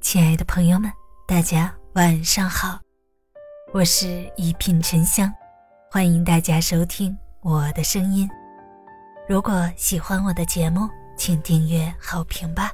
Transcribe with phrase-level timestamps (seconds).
[0.00, 0.90] 亲爱的朋友们，
[1.26, 2.80] 大家晚上好，
[3.70, 5.30] 我是一品沉香，
[5.90, 8.28] 欢迎大家收听我的声音。
[9.28, 12.72] 如果喜欢我的节目，请订阅、好评吧。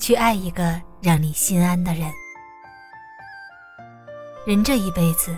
[0.00, 2.10] 去爱一个让你心安的人。
[4.44, 5.34] 人这一辈子，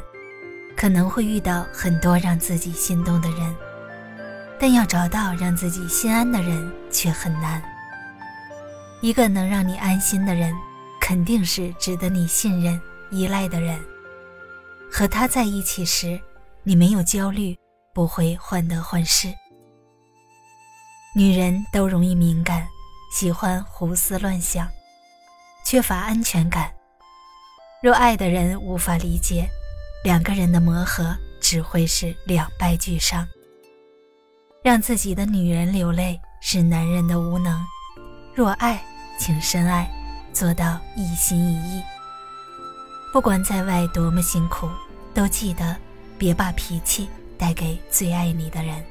[0.75, 3.55] 可能会遇到很多让自己心动的人，
[4.59, 7.63] 但要找到让自己心安的人却很难。
[9.03, 10.53] 一个能让你安心的人。
[11.09, 12.79] 肯定是值得你信任、
[13.11, 13.83] 依赖的人。
[14.93, 16.21] 和他在一起时，
[16.63, 17.57] 你没有焦虑，
[17.95, 19.33] 不会患得患失。
[21.17, 22.69] 女人都容易敏感，
[23.11, 24.69] 喜欢胡思乱想，
[25.65, 26.71] 缺乏安全感。
[27.83, 29.49] 若爱的人无法理解，
[30.05, 33.27] 两个人的磨合只会是两败俱伤。
[34.63, 37.67] 让自己的女人流泪是男人的无能。
[38.35, 38.85] 若爱，
[39.19, 39.91] 请深爱。
[40.33, 41.83] 做到一心一意。
[43.13, 44.69] 不管在外多么辛苦，
[45.15, 45.77] 都记得
[46.17, 48.85] 别把脾气带给最爱你的人。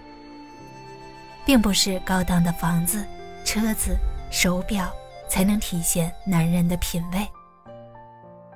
[1.45, 3.05] 并不是高档的房子、
[3.45, 3.97] 车子、
[4.29, 4.91] 手表
[5.29, 7.25] 才能体现男人的品味。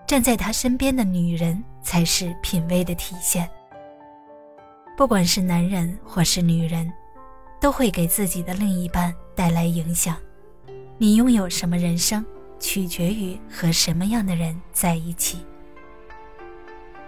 [0.05, 3.49] 站在他身边的女人才是品味的体现。
[4.97, 6.91] 不管是男人或是女人，
[7.61, 10.17] 都会给自己的另一半带来影响。
[10.97, 12.25] 你拥有什么人生？
[12.61, 15.45] 取决于和什么样的人在一起。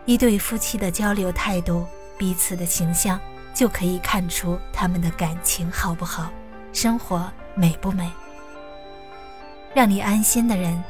[0.06, 1.86] 一对夫妻的交流态度、
[2.18, 3.18] 彼此的形象，
[3.54, 6.30] 就可以看出他们的感情好不好，
[6.74, 8.12] 生活美不美。
[9.74, 10.84] 让你安心的人，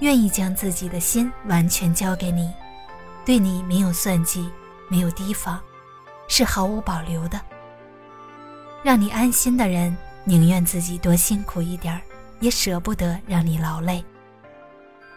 [0.00, 2.52] 愿意将自己的心完全交给你，
[3.24, 4.50] 对你没有算计，
[4.88, 5.58] 没有提防，
[6.28, 7.40] 是毫无保留的。
[8.82, 12.00] 让你安心的人，宁愿自己多辛苦一点儿。
[12.40, 14.04] 也舍不得让你劳累。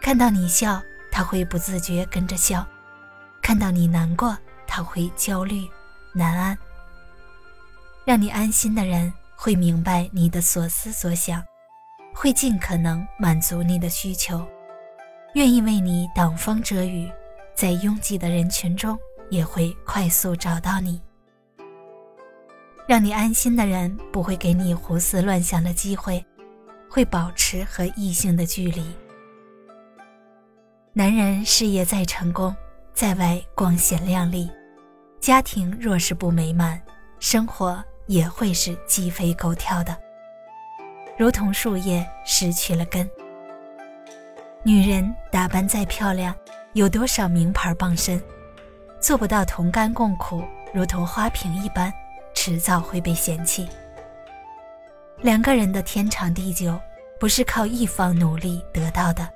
[0.00, 0.80] 看到你笑，
[1.10, 2.64] 他会不自觉跟着笑；
[3.42, 5.68] 看到你难过，他会焦虑
[6.12, 6.56] 难安。
[8.04, 11.42] 让你安心的人会明白你的所思所想，
[12.14, 14.46] 会尽可能满足你的需求，
[15.32, 17.10] 愿意为你挡风遮雨，
[17.54, 18.98] 在拥挤的人群中
[19.30, 21.00] 也会快速找到你。
[22.86, 26.22] 让你安心的人不会给你胡思乱想的机会。
[26.94, 28.86] 会保持和异性的距离。
[30.92, 32.54] 男人事业再成功，
[32.92, 34.48] 在外光鲜亮丽，
[35.20, 36.80] 家庭若是不美满，
[37.18, 39.96] 生活也会是鸡飞狗跳的，
[41.18, 43.10] 如同树叶失去了根。
[44.62, 46.32] 女人打扮再漂亮，
[46.74, 48.22] 有多少名牌傍身，
[49.00, 51.92] 做不到同甘共苦，如同花瓶一般，
[52.36, 53.68] 迟早会被嫌弃。
[55.20, 56.78] 两个人的天长地久，
[57.18, 59.28] 不是靠一方努力得到的，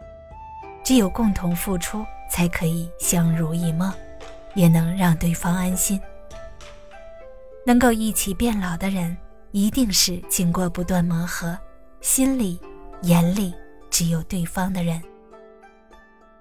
[0.84, 3.92] 只有共同付出，才可以相濡以沫，
[4.54, 6.00] 也能让对方安心。
[7.64, 9.16] 能够一起变老的人，
[9.52, 11.58] 一定是经过不断磨合，
[12.00, 12.60] 心里、
[13.02, 13.54] 眼里
[13.90, 15.02] 只有对方的人。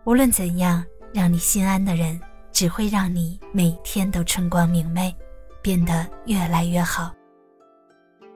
[0.03, 0.83] 无论怎样，
[1.13, 2.19] 让你心安的人，
[2.51, 5.13] 只会让你每天都春光明媚，
[5.61, 7.13] 变得越来越好。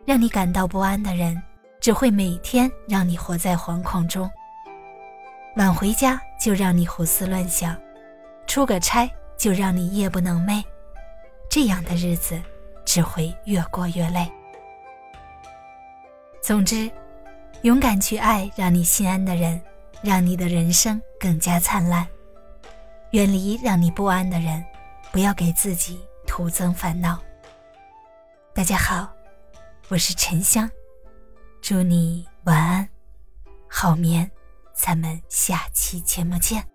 [0.06, 1.42] 让你感到不安的人，
[1.80, 4.30] 只会每天让你活在惶恐中。
[5.58, 7.76] 晚回家就让你胡思乱想，
[8.48, 10.64] 出个差就让你夜不能寐，
[11.50, 12.42] 这样的日子
[12.84, 14.30] 只会越过越累。
[16.42, 16.90] 总之，
[17.62, 19.62] 勇敢去爱让你心安的人，
[20.02, 22.08] 让你的人生更加灿烂。
[23.12, 24.64] 远离让你不安的人，
[25.12, 27.20] 不要给自己徒增烦恼。
[28.54, 29.21] 大家好。
[29.92, 30.72] 我是沉香，
[31.62, 32.88] 祝你晚安，
[33.68, 34.32] 好眠，
[34.74, 36.71] 咱们下期节目见。